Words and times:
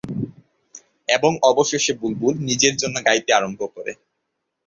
এবং 1.09 1.31
অবশেষে 1.43 1.93
বুলবুল 2.01 2.35
নিজের 2.41 2.73
জন্য 2.77 2.95
গাইতে 3.07 3.31
আরম্ভ 3.33 3.61
করে। 3.75 3.91